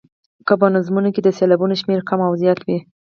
[0.47, 2.77] که په نظمونو کې د سېلابونو شمېر کم او زیات وي.